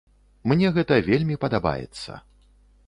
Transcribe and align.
Мне 0.51 0.71
гэта 0.77 0.97
вельмі 1.11 1.39
падабаецца. 1.47 2.21